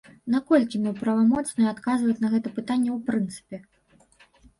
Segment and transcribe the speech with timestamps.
[0.35, 4.41] Наколькі мы правамоцныя адказваць на гэта пытанне ў прынцыпе?